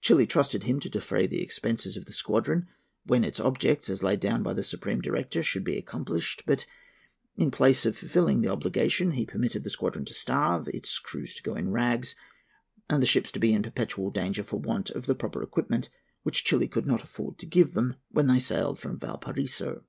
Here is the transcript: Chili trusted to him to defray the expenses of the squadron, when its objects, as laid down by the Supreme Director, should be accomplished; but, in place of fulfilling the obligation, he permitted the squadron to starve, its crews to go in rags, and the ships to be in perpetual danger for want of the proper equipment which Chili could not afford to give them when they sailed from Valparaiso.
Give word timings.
Chili 0.00 0.26
trusted 0.26 0.62
to 0.62 0.66
him 0.66 0.80
to 0.80 0.90
defray 0.90 1.28
the 1.28 1.40
expenses 1.40 1.96
of 1.96 2.06
the 2.06 2.12
squadron, 2.12 2.66
when 3.04 3.22
its 3.22 3.38
objects, 3.38 3.88
as 3.88 4.02
laid 4.02 4.18
down 4.18 4.42
by 4.42 4.52
the 4.52 4.64
Supreme 4.64 5.00
Director, 5.00 5.44
should 5.44 5.62
be 5.62 5.78
accomplished; 5.78 6.42
but, 6.44 6.66
in 7.36 7.52
place 7.52 7.86
of 7.86 7.96
fulfilling 7.96 8.40
the 8.40 8.48
obligation, 8.48 9.12
he 9.12 9.24
permitted 9.24 9.62
the 9.62 9.70
squadron 9.70 10.04
to 10.06 10.12
starve, 10.12 10.66
its 10.74 10.98
crews 10.98 11.36
to 11.36 11.42
go 11.44 11.54
in 11.54 11.70
rags, 11.70 12.16
and 12.90 13.00
the 13.00 13.06
ships 13.06 13.30
to 13.30 13.38
be 13.38 13.52
in 13.52 13.62
perpetual 13.62 14.10
danger 14.10 14.42
for 14.42 14.56
want 14.58 14.90
of 14.90 15.06
the 15.06 15.14
proper 15.14 15.40
equipment 15.40 15.88
which 16.24 16.42
Chili 16.42 16.66
could 16.66 16.88
not 16.88 17.04
afford 17.04 17.38
to 17.38 17.46
give 17.46 17.74
them 17.74 17.94
when 18.10 18.26
they 18.26 18.40
sailed 18.40 18.80
from 18.80 18.98
Valparaiso. 18.98 19.84